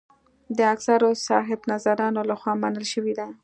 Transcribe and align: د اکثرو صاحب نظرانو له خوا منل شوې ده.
د 0.57 0.59
اکثرو 0.73 1.09
صاحب 1.27 1.59
نظرانو 1.71 2.21
له 2.29 2.35
خوا 2.39 2.53
منل 2.61 2.85
شوې 2.93 3.13
ده. 3.19 3.27